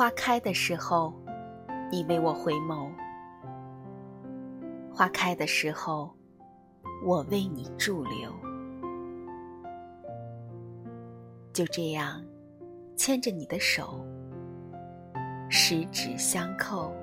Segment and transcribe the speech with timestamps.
[0.00, 1.12] 花开的时候，
[1.92, 2.90] 你为我回眸；
[4.90, 6.10] 花开的时候，
[7.04, 8.32] 我为你驻留。
[11.52, 12.24] 就这样，
[12.96, 14.02] 牵着你的手，
[15.50, 16.94] 十指相扣，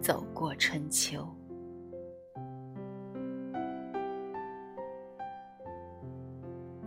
[0.00, 1.28] 走过春秋。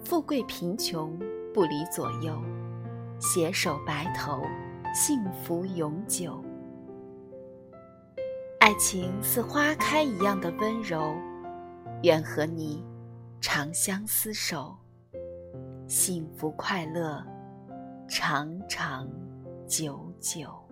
[0.03, 1.15] 富贵贫穷
[1.53, 2.41] 不离左右，
[3.19, 4.41] 携手白头，
[4.99, 6.43] 幸福永久。
[8.59, 11.15] 爱情似花开一样的温柔，
[12.01, 12.83] 愿和你
[13.39, 14.75] 长相厮守，
[15.85, 17.23] 幸福快乐，
[18.09, 19.07] 长长
[19.67, 20.66] 久久。